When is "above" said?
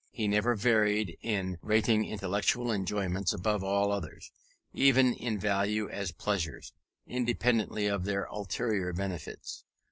3.33-3.63